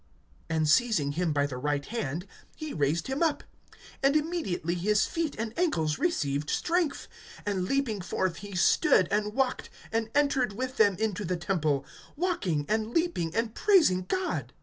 (7)And 0.49 0.67
seizing 0.67 1.11
him 1.11 1.31
by 1.31 1.45
the 1.45 1.57
right 1.59 1.85
hand, 1.85 2.25
he 2.55 2.73
raised 2.73 3.05
him 3.05 3.21
up. 3.21 3.43
And 4.01 4.15
immediately 4.15 4.73
his 4.73 5.05
feet 5.05 5.35
and 5.37 5.53
ankles 5.59 5.99
received 5.99 6.49
strength; 6.49 7.07
(8)and 7.45 7.69
leaping 7.69 8.01
forth, 8.01 8.37
he 8.37 8.55
stood, 8.55 9.07
and 9.11 9.35
walked, 9.35 9.69
and 9.91 10.09
entered 10.15 10.53
with 10.53 10.77
them 10.77 10.95
into 10.95 11.23
the 11.23 11.37
temple, 11.37 11.85
walking, 12.15 12.65
and 12.67 12.95
leaping, 12.95 13.35
and 13.35 13.53
praising 13.53 14.05
God. 14.07 14.53